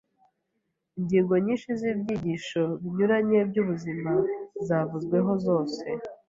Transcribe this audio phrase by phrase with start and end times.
[0.99, 4.11] ingingo nyinshi z’ibyigisho binyuranye by’ubuzima
[4.67, 5.83] zavuzweho zose